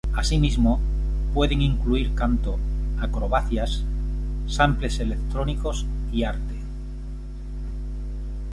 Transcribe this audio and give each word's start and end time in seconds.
Asimismo, 0.15 0.79
pueden 1.31 1.61
incluir 1.61 2.15
canto, 2.15 2.57
acrobacias, 2.99 3.83
"samples" 4.47 4.99
electrónicos 4.99 5.85
y 6.11 6.23
arte. 6.23 6.55